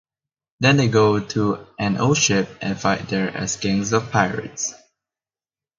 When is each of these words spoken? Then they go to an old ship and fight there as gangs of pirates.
Then 0.59 0.77
they 0.77 0.87
go 0.87 1.19
to 1.19 1.67
an 1.77 1.97
old 1.97 2.17
ship 2.17 2.49
and 2.59 2.75
fight 2.81 3.07
there 3.09 3.29
as 3.37 3.55
gangs 3.57 3.93
of 3.93 4.09
pirates. 4.09 4.73